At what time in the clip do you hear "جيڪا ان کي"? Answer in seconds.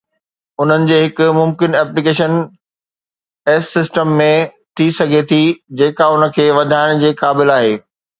5.83-6.49